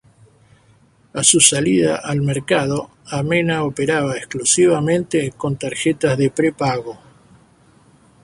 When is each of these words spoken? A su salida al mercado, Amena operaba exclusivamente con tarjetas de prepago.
A 1.13 1.23
su 1.23 1.39
salida 1.39 1.97
al 1.97 2.21
mercado, 2.23 2.89
Amena 3.05 3.63
operaba 3.63 4.17
exclusivamente 4.17 5.31
con 5.37 5.57
tarjetas 5.57 6.17
de 6.17 6.31
prepago. 6.31 6.97